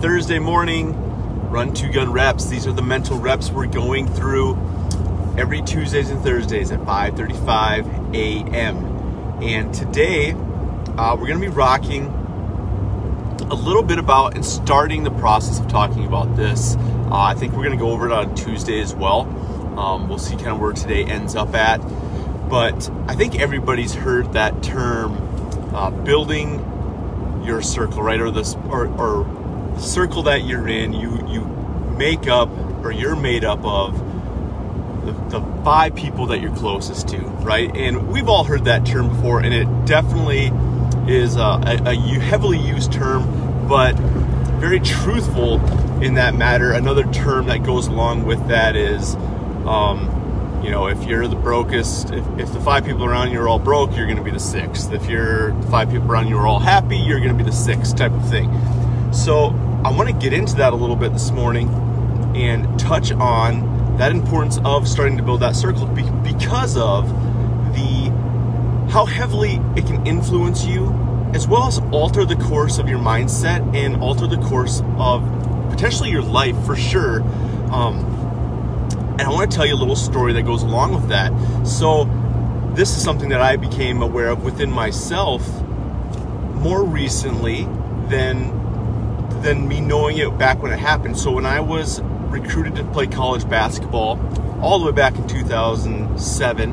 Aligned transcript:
Thursday 0.00 0.38
morning, 0.38 0.94
Run 1.50 1.74
to 1.74 1.88
Gun 1.88 2.12
reps. 2.12 2.46
These 2.46 2.68
are 2.68 2.72
the 2.72 2.82
mental 2.82 3.18
reps 3.18 3.50
we're 3.50 3.66
going 3.66 4.06
through 4.06 4.52
every 5.36 5.60
Tuesdays 5.62 6.08
and 6.10 6.22
Thursdays 6.22 6.70
at 6.70 6.78
5:35 6.80 8.14
a.m. 8.14 8.76
And 9.42 9.74
today, 9.74 10.32
uh, 10.96 11.16
we're 11.18 11.26
going 11.26 11.40
to 11.40 11.46
be 11.46 11.48
rocking 11.48 12.06
a 13.50 13.54
little 13.54 13.82
bit 13.82 13.98
about 13.98 14.36
and 14.36 14.44
starting 14.44 15.02
the 15.02 15.10
process 15.10 15.58
of 15.58 15.66
talking 15.66 16.06
about 16.06 16.36
this. 16.36 16.76
Uh, 16.76 17.16
I 17.16 17.34
think 17.34 17.54
we're 17.54 17.64
going 17.64 17.76
to 17.76 17.84
go 17.84 17.90
over 17.90 18.06
it 18.06 18.12
on 18.12 18.36
Tuesday 18.36 18.80
as 18.80 18.94
well. 18.94 19.22
Um, 19.76 20.08
we'll 20.08 20.18
see 20.18 20.36
kind 20.36 20.48
of 20.48 20.60
where 20.60 20.72
today 20.72 21.06
ends 21.06 21.34
up 21.34 21.56
at. 21.56 21.78
But 22.48 22.88
I 23.08 23.16
think 23.16 23.40
everybody's 23.40 23.94
heard 23.94 24.32
that 24.34 24.62
term, 24.62 25.16
uh, 25.74 25.90
building 25.90 27.42
your 27.44 27.62
circle, 27.62 28.02
right? 28.02 28.20
Or 28.20 28.30
this, 28.30 28.54
or, 28.70 28.86
or 28.86 29.37
circle 29.78 30.24
that 30.24 30.44
you're 30.44 30.68
in, 30.68 30.92
you 30.92 31.26
you 31.28 31.44
make 31.96 32.28
up 32.28 32.48
or 32.84 32.92
you're 32.92 33.16
made 33.16 33.44
up 33.44 33.64
of 33.64 33.98
the, 35.04 35.12
the 35.38 35.62
five 35.64 35.94
people 35.94 36.26
that 36.26 36.40
you're 36.40 36.54
closest 36.54 37.08
to, 37.08 37.18
right? 37.18 37.74
And 37.76 38.08
we've 38.08 38.28
all 38.28 38.44
heard 38.44 38.64
that 38.66 38.86
term 38.86 39.08
before, 39.08 39.40
and 39.40 39.54
it 39.54 39.66
definitely 39.86 40.52
is 41.12 41.36
a, 41.36 41.40
a, 41.40 41.82
a 41.86 41.94
heavily 41.94 42.58
used 42.58 42.92
term, 42.92 43.68
but 43.68 43.92
very 44.60 44.80
truthful 44.80 45.64
in 46.02 46.14
that 46.14 46.34
matter. 46.34 46.72
Another 46.72 47.04
term 47.12 47.46
that 47.46 47.64
goes 47.64 47.86
along 47.86 48.26
with 48.26 48.48
that 48.48 48.76
is, 48.76 49.14
um, 49.66 50.60
you 50.62 50.70
know, 50.70 50.86
if 50.88 51.02
you're 51.04 51.26
the 51.26 51.36
brokest, 51.36 52.10
if, 52.10 52.26
if 52.38 52.52
the 52.52 52.60
five 52.60 52.84
people 52.84 53.04
around 53.04 53.30
you 53.32 53.40
are 53.40 53.48
all 53.48 53.58
broke, 53.58 53.96
you're 53.96 54.06
going 54.06 54.18
to 54.18 54.24
be 54.24 54.30
the 54.30 54.40
sixth. 54.40 54.92
If 54.92 55.08
you're 55.08 55.52
the 55.52 55.66
five 55.68 55.90
people 55.90 56.10
around 56.10 56.28
you 56.28 56.36
are 56.36 56.46
all 56.46 56.60
happy, 56.60 56.98
you're 56.98 57.20
going 57.20 57.36
to 57.36 57.44
be 57.44 57.48
the 57.48 57.56
sixth 57.56 57.96
type 57.96 58.12
of 58.12 58.28
thing. 58.28 58.52
So 59.12 59.50
I 59.84 59.92
want 59.92 60.08
to 60.08 60.14
get 60.14 60.32
into 60.32 60.56
that 60.56 60.72
a 60.72 60.76
little 60.76 60.96
bit 60.96 61.12
this 61.12 61.30
morning 61.30 61.68
and 62.34 62.78
touch 62.80 63.12
on 63.12 63.96
that 63.98 64.10
importance 64.10 64.58
of 64.64 64.88
starting 64.88 65.16
to 65.18 65.22
build 65.22 65.40
that 65.40 65.54
circle 65.54 65.86
because 65.86 66.76
of 66.76 67.08
the 67.74 68.10
how 68.90 69.04
heavily 69.04 69.60
it 69.76 69.86
can 69.86 70.04
influence 70.04 70.64
you 70.64 70.88
as 71.32 71.46
well 71.46 71.68
as 71.68 71.78
alter 71.92 72.24
the 72.24 72.34
course 72.34 72.78
of 72.78 72.88
your 72.88 72.98
mindset 72.98 73.76
and 73.76 74.02
alter 74.02 74.26
the 74.26 74.38
course 74.38 74.82
of 74.96 75.22
potentially 75.70 76.10
your 76.10 76.22
life 76.22 76.56
for 76.66 76.74
sure. 76.74 77.20
Um, 77.70 78.04
and 79.18 79.22
I 79.22 79.30
want 79.30 79.48
to 79.50 79.56
tell 79.56 79.66
you 79.66 79.74
a 79.74 79.76
little 79.76 79.96
story 79.96 80.32
that 80.32 80.42
goes 80.42 80.64
along 80.64 80.94
with 80.94 81.08
that. 81.10 81.32
So, 81.64 82.04
this 82.74 82.96
is 82.96 83.02
something 83.02 83.28
that 83.28 83.40
I 83.40 83.56
became 83.56 84.02
aware 84.02 84.28
of 84.28 84.42
within 84.42 84.70
myself 84.70 85.46
more 86.54 86.82
recently 86.82 87.64
than 88.08 88.67
than 89.42 89.68
me 89.68 89.80
knowing 89.80 90.18
it 90.18 90.36
back 90.38 90.62
when 90.62 90.72
it 90.72 90.78
happened. 90.78 91.18
So 91.18 91.30
when 91.30 91.46
I 91.46 91.60
was 91.60 92.00
recruited 92.00 92.76
to 92.76 92.84
play 92.84 93.06
college 93.06 93.48
basketball, 93.48 94.18
all 94.60 94.78
the 94.80 94.86
way 94.86 94.92
back 94.92 95.16
in 95.16 95.26
2007, 95.26 96.72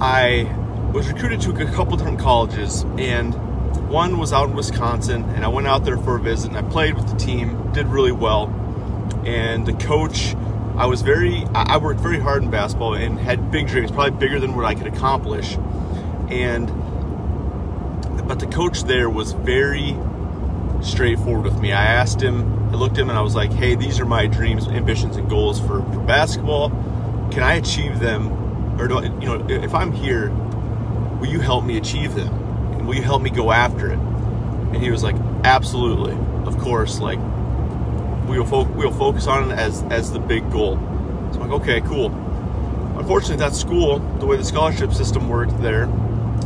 I 0.00 0.54
was 0.92 1.08
recruited 1.08 1.40
to 1.42 1.50
a 1.50 1.72
couple 1.72 1.96
different 1.96 2.20
colleges, 2.20 2.84
and 2.98 3.34
one 3.88 4.18
was 4.18 4.32
out 4.32 4.48
in 4.48 4.56
Wisconsin, 4.56 5.24
and 5.30 5.44
I 5.44 5.48
went 5.48 5.66
out 5.66 5.84
there 5.84 5.96
for 5.96 6.16
a 6.16 6.20
visit, 6.20 6.52
and 6.52 6.58
I 6.58 6.62
played 6.62 6.94
with 6.94 7.08
the 7.08 7.16
team, 7.16 7.72
did 7.72 7.86
really 7.88 8.12
well, 8.12 8.48
and 9.24 9.66
the 9.66 9.72
coach. 9.72 10.34
I 10.76 10.86
was 10.86 11.02
very, 11.02 11.44
I 11.54 11.76
worked 11.76 12.00
very 12.00 12.18
hard 12.18 12.42
in 12.42 12.50
basketball 12.50 12.94
and 12.94 13.16
had 13.16 13.52
big 13.52 13.68
dreams, 13.68 13.92
probably 13.92 14.18
bigger 14.18 14.40
than 14.40 14.56
what 14.56 14.64
I 14.64 14.74
could 14.74 14.88
accomplish. 14.88 15.56
And, 16.28 16.66
but 18.26 18.40
the 18.40 18.48
coach 18.48 18.82
there 18.82 19.08
was 19.08 19.32
very 19.32 19.96
straightforward 20.84 21.44
with 21.44 21.60
me. 21.60 21.72
I 21.72 21.84
asked 21.84 22.20
him, 22.20 22.70
I 22.70 22.76
looked 22.76 22.94
at 22.94 23.02
him 23.02 23.10
and 23.10 23.18
I 23.18 23.22
was 23.22 23.34
like, 23.34 23.52
hey, 23.52 23.74
these 23.74 24.00
are 24.00 24.04
my 24.04 24.26
dreams, 24.26 24.66
ambitions, 24.68 25.16
and 25.16 25.28
goals 25.28 25.60
for, 25.60 25.82
for 25.82 26.00
basketball. 26.00 26.70
Can 27.30 27.42
I 27.42 27.54
achieve 27.54 28.00
them? 28.00 28.80
Or 28.80 28.88
do 28.88 28.98
I, 28.98 29.04
you 29.04 29.26
know, 29.26 29.46
if 29.48 29.74
I'm 29.74 29.92
here, 29.92 30.30
will 31.20 31.28
you 31.28 31.40
help 31.40 31.64
me 31.64 31.76
achieve 31.76 32.14
them? 32.14 32.32
And 32.74 32.86
will 32.86 32.96
you 32.96 33.02
help 33.02 33.22
me 33.22 33.30
go 33.30 33.52
after 33.52 33.90
it? 33.90 33.98
And 33.98 34.76
he 34.76 34.90
was 34.90 35.02
like, 35.02 35.16
absolutely, 35.44 36.14
of 36.46 36.58
course, 36.58 36.98
like 36.98 37.18
we'll, 38.28 38.44
fo- 38.44 38.64
we'll 38.64 38.90
focus 38.90 39.26
on 39.26 39.50
it 39.50 39.54
as, 39.58 39.82
as 39.84 40.12
the 40.12 40.18
big 40.18 40.50
goal. 40.50 40.76
So 41.32 41.40
I'm 41.40 41.50
like, 41.50 41.60
okay, 41.62 41.80
cool. 41.82 42.12
Unfortunately, 42.98 43.36
that 43.36 43.54
school, 43.54 44.00
the 44.18 44.26
way 44.26 44.36
the 44.36 44.44
scholarship 44.44 44.92
system 44.92 45.28
worked 45.28 45.60
there, 45.60 45.84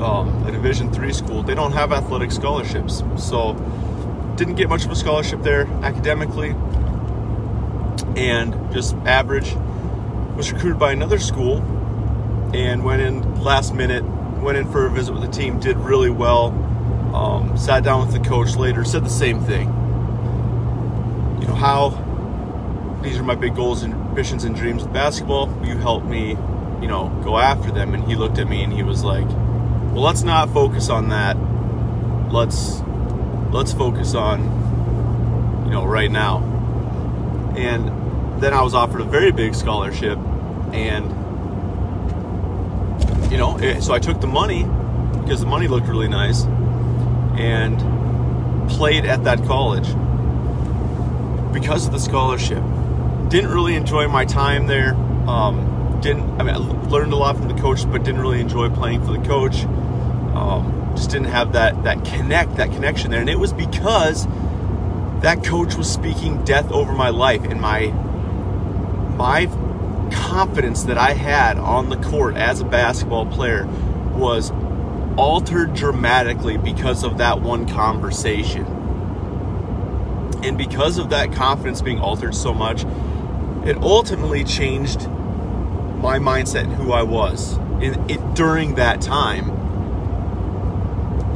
um, 0.00 0.46
a 0.46 0.52
Division 0.52 0.92
three 0.92 1.12
school, 1.12 1.42
they 1.42 1.54
don't 1.54 1.72
have 1.72 1.92
athletic 1.92 2.32
scholarships. 2.32 3.02
So 3.16 3.54
didn't 4.40 4.54
get 4.54 4.70
much 4.70 4.86
of 4.86 4.90
a 4.90 4.96
scholarship 4.96 5.42
there 5.42 5.66
academically 5.82 6.56
and 8.16 8.72
just 8.72 8.94
average. 9.04 9.54
Was 10.34 10.50
recruited 10.50 10.78
by 10.78 10.92
another 10.92 11.18
school 11.18 11.58
and 12.54 12.82
went 12.82 13.02
in 13.02 13.42
last 13.42 13.74
minute, 13.74 14.02
went 14.40 14.56
in 14.56 14.66
for 14.72 14.86
a 14.86 14.90
visit 14.90 15.12
with 15.12 15.20
the 15.20 15.28
team, 15.28 15.60
did 15.60 15.76
really 15.76 16.08
well. 16.08 16.52
Um, 17.14 17.58
sat 17.58 17.84
down 17.84 18.06
with 18.06 18.14
the 18.14 18.26
coach 18.26 18.56
later, 18.56 18.82
said 18.82 19.04
the 19.04 19.10
same 19.10 19.44
thing. 19.44 19.68
You 21.42 21.46
know, 21.46 21.54
how 21.54 21.90
these 23.02 23.18
are 23.18 23.22
my 23.22 23.34
big 23.34 23.54
goals 23.54 23.82
and 23.82 23.92
ambitions 23.92 24.44
and 24.44 24.56
dreams 24.56 24.84
with 24.84 24.92
basketball. 24.94 25.54
You 25.62 25.76
helped 25.76 26.06
me, 26.06 26.30
you 26.80 26.88
know, 26.88 27.10
go 27.22 27.36
after 27.36 27.70
them? 27.70 27.92
And 27.92 28.04
he 28.08 28.16
looked 28.16 28.38
at 28.38 28.48
me 28.48 28.64
and 28.64 28.72
he 28.72 28.82
was 28.82 29.04
like, 29.04 29.28
well, 29.28 30.00
let's 30.00 30.22
not 30.22 30.48
focus 30.48 30.88
on 30.88 31.10
that. 31.10 31.36
Let's 32.32 32.80
let's 33.52 33.72
focus 33.72 34.14
on, 34.14 35.64
you 35.64 35.70
know, 35.70 35.84
right 35.84 36.10
now. 36.10 36.38
And 37.56 38.42
then 38.42 38.54
I 38.54 38.62
was 38.62 38.74
offered 38.74 39.00
a 39.00 39.04
very 39.04 39.32
big 39.32 39.54
scholarship, 39.54 40.18
and, 40.72 41.04
you 43.30 43.36
know, 43.36 43.56
eh, 43.58 43.80
so 43.80 43.92
I 43.92 43.98
took 43.98 44.20
the 44.20 44.26
money 44.26 44.64
because 45.22 45.40
the 45.40 45.46
money 45.46 45.68
looked 45.68 45.86
really 45.86 46.08
nice 46.08 46.44
and 47.38 47.78
played 48.70 49.04
at 49.04 49.24
that 49.24 49.44
college 49.44 49.88
because 51.52 51.86
of 51.86 51.92
the 51.92 51.98
scholarship. 51.98 52.62
Didn't 53.28 53.50
really 53.50 53.74
enjoy 53.74 54.08
my 54.08 54.24
time 54.24 54.66
there. 54.66 54.94
Um, 55.28 55.98
didn't 56.00 56.40
I 56.40 56.42
mean 56.42 56.54
I 56.54 56.58
learned 56.88 57.12
a 57.12 57.16
lot 57.16 57.36
from 57.36 57.48
the 57.48 57.60
coach, 57.60 57.90
but 57.90 58.04
didn't 58.04 58.20
really 58.20 58.40
enjoy 58.40 58.70
playing 58.70 59.04
for 59.04 59.12
the 59.12 59.26
coach. 59.26 59.64
Um, 60.34 60.92
just 60.94 61.10
didn't 61.10 61.28
have 61.28 61.52
that 61.52 61.84
that 61.84 62.04
connect, 62.04 62.56
that 62.56 62.70
connection 62.70 63.10
there. 63.10 63.20
And 63.20 63.30
it 63.30 63.38
was 63.38 63.52
because 63.52 64.26
that 65.22 65.44
coach 65.44 65.74
was 65.74 65.90
speaking 65.92 66.44
death 66.44 66.70
over 66.70 66.92
my 66.92 67.10
life 67.10 67.42
and 67.44 67.60
my 67.60 67.86
my 69.16 69.46
confidence 70.10 70.84
that 70.84 70.98
I 70.98 71.12
had 71.12 71.58
on 71.58 71.88
the 71.88 71.96
court 71.96 72.36
as 72.36 72.60
a 72.60 72.64
basketball 72.64 73.26
player 73.26 73.66
was 74.14 74.50
altered 75.16 75.74
dramatically 75.74 76.56
because 76.56 77.04
of 77.04 77.18
that 77.18 77.40
one 77.40 77.68
conversation. 77.68 78.64
And 80.42 80.56
because 80.56 80.98
of 80.98 81.10
that 81.10 81.32
confidence 81.32 81.82
being 81.82 82.00
altered 82.00 82.34
so 82.34 82.54
much, 82.54 82.84
it 83.66 83.76
ultimately 83.78 84.42
changed 84.42 85.06
my 85.98 86.18
mindset 86.18 86.64
and 86.64 86.72
who 86.74 86.92
I 86.92 87.02
was 87.02 87.58
in 87.82 88.08
it 88.08 88.34
during 88.34 88.76
that 88.76 89.02
time 89.02 89.59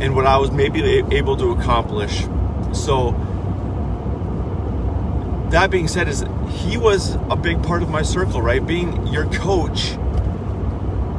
and 0.01 0.15
what 0.17 0.27
I 0.27 0.37
was 0.39 0.51
maybe 0.51 0.83
able 0.83 1.37
to 1.37 1.53
accomplish. 1.53 2.27
So 2.73 3.13
that 5.51 5.71
being 5.71 5.89
said 5.89 6.09
is 6.09 6.25
he 6.49 6.77
was 6.77 7.17
a 7.31 7.37
big 7.37 7.63
part 7.63 7.83
of 7.83 7.89
my 7.89 8.03
circle, 8.03 8.43
right? 8.43 8.65
Being 8.65 9.07
your 9.07 9.27
coach, 9.27 9.97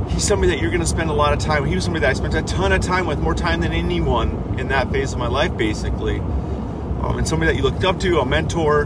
he's 0.09 0.27
somebody 0.27 0.51
that 0.51 0.61
you're 0.61 0.71
going 0.71 0.81
to 0.81 0.87
spend 0.87 1.09
a 1.09 1.13
lot 1.13 1.33
of 1.33 1.39
time. 1.39 1.65
He 1.65 1.75
was 1.75 1.83
somebody 1.83 2.01
that 2.01 2.09
I 2.09 2.13
spent 2.13 2.33
a 2.33 2.41
ton 2.41 2.73
of 2.73 2.81
time 2.81 3.07
with, 3.07 3.19
more 3.19 3.35
time 3.35 3.61
than 3.61 3.71
anyone 3.71 4.55
in 4.59 4.67
that 4.69 4.91
phase 4.91 5.13
of 5.13 5.19
my 5.19 5.27
life, 5.27 5.55
basically. 5.55 6.19
Um, 6.19 7.17
and 7.17 7.27
somebody 7.27 7.51
that 7.51 7.57
you 7.57 7.63
looked 7.63 7.83
up 7.83 7.99
to, 8.01 8.19
a 8.19 8.25
mentor, 8.25 8.83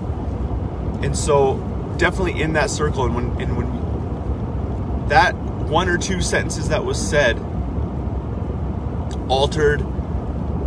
and 1.01 1.17
so 1.17 1.57
definitely 1.97 2.41
in 2.41 2.53
that 2.53 2.69
circle. 2.69 3.05
And 3.05 3.15
when 3.15 3.41
and 3.41 3.57
when 3.57 5.07
that 5.09 5.35
one 5.35 5.89
or 5.89 5.97
two 5.97 6.21
sentences 6.21 6.69
that 6.69 6.85
was 6.85 6.99
said 6.99 7.37
altered 9.29 9.81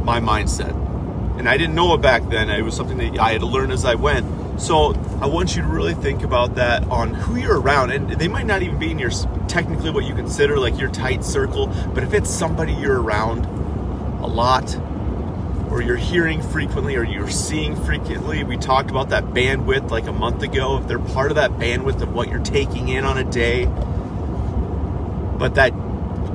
my 0.05 0.21
mindset. 0.21 0.79
And 1.39 1.49
I 1.49 1.57
didn't 1.57 1.75
know 1.75 1.95
it 1.95 2.03
back 2.03 2.29
then. 2.29 2.51
It 2.51 2.63
was 2.63 2.77
something 2.77 2.99
that 2.99 3.19
I 3.19 3.33
had 3.33 3.41
to 3.41 3.47
learn 3.47 3.71
as 3.71 3.85
I 3.85 3.95
went. 3.95 4.61
So 4.61 4.95
I 5.21 5.27
want 5.27 5.57
you 5.57 5.63
to 5.63 5.69
really 5.69 5.95
think 5.95 6.23
about 6.23 6.55
that 6.57 6.85
on 6.85 7.15
who 7.15 7.37
you're 7.37 7.61
around. 7.61 7.91
And 7.91 8.11
they 8.11 8.29
might 8.29 8.47
not 8.47 8.63
even 8.63 8.79
be 8.79 8.91
in 8.91 8.99
your 8.99 9.11
technically 9.49 9.91
what 9.91 10.05
you 10.05 10.15
consider 10.15 10.59
like 10.59 10.79
your 10.79 10.91
tight 10.91 11.25
circle, 11.25 11.67
but 11.95 12.05
if 12.05 12.15
it's 12.15 12.31
somebody 12.31 12.73
you're 12.73 13.01
around 13.01 13.45
a 14.23 14.27
lot, 14.27 14.77
or 15.71 15.81
you're 15.81 15.97
hearing 15.97 16.43
frequently, 16.43 16.97
or 16.97 17.03
you're 17.03 17.31
seeing 17.31 17.75
frequently, 17.75 18.45
we 18.45 18.59
talked 18.59 18.91
about 18.91 19.09
that 19.09 19.25
bandwidth 19.25 19.91
like 19.91 20.07
a 20.07 20.13
month 20.13 20.43
ago. 20.43 20.77
If 20.79 20.87
they're 20.87 20.99
part 20.99 21.31
of 21.31 21.37
that 21.37 21.53
bandwidth 21.53 22.03
of 22.03 22.13
what 22.13 22.29
you're 22.29 22.41
taking 22.41 22.89
in 22.89 23.05
on 23.05 23.17
a 23.17 23.25
day, 23.25 23.65
but 25.39 25.55
that 25.55 25.73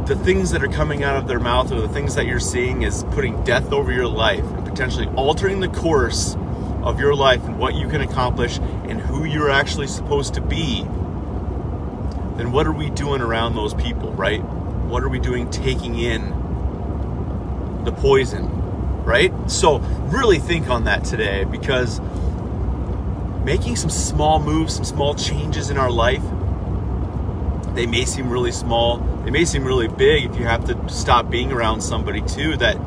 the 0.08 0.16
things 0.16 0.52
that 0.52 0.64
are 0.64 0.70
coming 0.70 1.04
out 1.04 1.18
of 1.18 1.28
their 1.28 1.40
mouth 1.40 1.70
or 1.70 1.82
the 1.82 1.90
things 1.90 2.16
that 2.16 2.26
you're 2.26 2.40
seeing 2.40 2.84
is 2.84 3.04
putting 3.12 3.44
death 3.44 3.74
over 3.74 3.92
your 3.92 4.08
life 4.08 4.44
and 4.44 4.66
potentially 4.66 5.06
altering 5.18 5.60
the 5.60 5.68
course 5.68 6.38
of 6.84 6.98
your 6.98 7.14
life 7.14 7.44
and 7.44 7.60
what 7.60 7.76
you 7.76 7.90
can 7.90 8.00
accomplish 8.00 8.58
and 8.58 9.02
who 9.02 9.26
you're 9.26 9.50
actually 9.50 9.88
supposed 9.88 10.34
to 10.34 10.40
be, 10.40 10.84
then 12.38 12.54
what 12.54 12.66
are 12.66 12.72
we 12.72 12.90
doing 12.92 13.20
around 13.20 13.56
those 13.56 13.74
people, 13.74 14.14
right? 14.14 14.42
What 14.42 15.04
are 15.04 15.10
we 15.10 15.20
doing 15.20 15.50
taking 15.50 16.00
in 16.00 16.24
the 17.84 17.92
poison, 17.92 19.04
right? 19.04 19.34
So, 19.52 19.80
really 19.80 20.40
think 20.40 20.70
on 20.70 20.86
that 20.86 21.04
today 21.04 21.44
because 21.44 22.00
making 23.44 23.76
some 23.76 23.90
small 23.90 24.40
moves, 24.40 24.76
some 24.76 24.86
small 24.86 25.16
changes 25.16 25.70
in 25.70 25.78
our 25.78 25.92
life, 25.92 26.24
they 27.78 27.86
may 27.86 28.06
seem 28.06 28.30
really 28.30 28.52
small, 28.52 28.98
they 29.24 29.32
may 29.32 29.46
seem 29.46 29.64
really 29.64 29.88
big 29.88 30.26
if 30.26 30.38
you 30.38 30.46
have 30.46 30.66
to 30.66 30.90
stop 30.90 31.30
being 31.30 31.52
around 31.52 31.82
somebody 31.82 32.22
too 32.22 32.58
that 32.58 32.78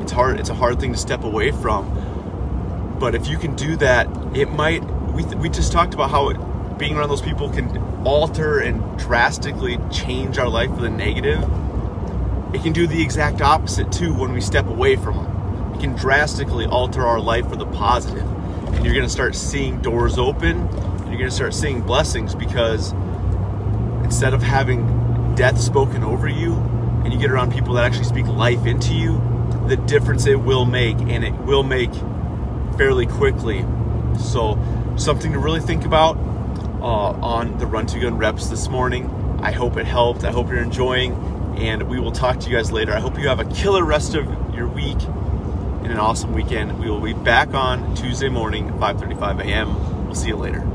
it's 0.00 0.12
hard 0.12 0.38
it's 0.38 0.50
a 0.50 0.54
hard 0.54 0.78
thing 0.78 0.92
to 0.92 0.98
step 0.98 1.24
away 1.24 1.50
from. 1.50 2.96
But 3.00 3.14
if 3.14 3.26
you 3.28 3.36
can 3.36 3.54
do 3.56 3.76
that, 3.76 4.06
it 4.36 4.50
might 4.50 4.84
we 5.12 5.24
we 5.36 5.48
just 5.48 5.72
talked 5.72 5.94
about 5.94 6.10
how 6.10 6.28
it, 6.28 6.78
being 6.78 6.96
around 6.96 7.08
those 7.08 7.22
people 7.22 7.50
can 7.50 7.76
alter 8.06 8.60
and 8.60 8.98
drastically 8.98 9.78
change 9.90 10.38
our 10.38 10.48
life 10.48 10.70
for 10.70 10.82
the 10.82 10.90
negative. 10.90 11.42
It 12.54 12.62
can 12.62 12.72
do 12.72 12.86
the 12.86 13.02
exact 13.02 13.40
opposite 13.40 13.90
too 13.90 14.14
when 14.14 14.32
we 14.32 14.40
step 14.40 14.66
away 14.66 14.96
from 14.96 15.16
them. 15.16 15.74
It 15.74 15.80
can 15.80 15.96
drastically 15.96 16.66
alter 16.66 17.04
our 17.04 17.20
life 17.20 17.48
for 17.48 17.56
the 17.56 17.66
positive. 17.66 18.26
And 18.74 18.84
you're 18.84 18.94
going 18.94 19.06
to 19.06 19.12
start 19.12 19.34
seeing 19.34 19.80
doors 19.80 20.18
open 20.18 20.60
and 20.68 21.08
you're 21.08 21.18
going 21.18 21.30
to 21.30 21.34
start 21.34 21.54
seeing 21.54 21.80
blessings 21.80 22.34
because 22.34 22.92
instead 24.06 24.32
of 24.34 24.40
having 24.40 25.34
death 25.34 25.60
spoken 25.60 26.04
over 26.04 26.28
you 26.28 26.54
and 27.02 27.12
you 27.12 27.18
get 27.18 27.28
around 27.28 27.52
people 27.52 27.74
that 27.74 27.84
actually 27.84 28.04
speak 28.04 28.24
life 28.28 28.64
into 28.64 28.94
you, 28.94 29.20
the 29.66 29.76
difference 29.76 30.26
it 30.26 30.40
will 30.40 30.64
make 30.64 30.96
and 30.96 31.24
it 31.24 31.34
will 31.40 31.64
make 31.64 31.92
fairly 32.76 33.04
quickly. 33.04 33.64
So, 34.16 34.56
something 34.96 35.32
to 35.32 35.40
really 35.40 35.58
think 35.58 35.84
about 35.84 36.16
uh, 36.80 37.18
on 37.20 37.58
the 37.58 37.66
Run 37.66 37.86
to 37.86 37.98
Gun 37.98 38.16
reps 38.16 38.46
this 38.46 38.68
morning. 38.68 39.10
I 39.42 39.50
hope 39.50 39.76
it 39.76 39.86
helped. 39.86 40.22
I 40.22 40.30
hope 40.30 40.50
you're 40.50 40.62
enjoying, 40.62 41.12
and 41.58 41.82
we 41.88 41.98
will 41.98 42.12
talk 42.12 42.38
to 42.40 42.48
you 42.48 42.56
guys 42.56 42.70
later. 42.70 42.92
I 42.92 43.00
hope 43.00 43.18
you 43.18 43.26
have 43.26 43.40
a 43.40 43.44
killer 43.46 43.84
rest 43.84 44.14
of 44.14 44.24
your 44.54 44.68
week 44.68 45.02
and 45.82 45.88
an 45.88 45.98
awesome 45.98 46.32
weekend. 46.32 46.78
We 46.78 46.88
will 46.88 47.00
be 47.00 47.12
back 47.12 47.54
on 47.54 47.96
Tuesday 47.96 48.28
morning, 48.28 48.70
5:35 48.74 49.40
a.m. 49.40 50.06
We'll 50.06 50.14
see 50.14 50.28
you 50.28 50.36
later. 50.36 50.64